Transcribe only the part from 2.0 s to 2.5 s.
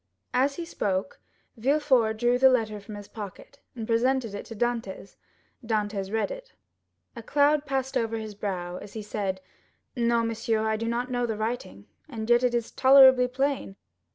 drew the